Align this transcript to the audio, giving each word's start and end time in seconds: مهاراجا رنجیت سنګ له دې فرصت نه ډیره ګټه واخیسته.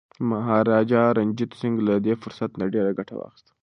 مهاراجا 0.29 1.03
رنجیت 1.17 1.51
سنګ 1.59 1.75
له 1.87 1.95
دې 2.05 2.13
فرصت 2.21 2.51
نه 2.59 2.65
ډیره 2.73 2.91
ګټه 2.99 3.13
واخیسته. 3.17 3.51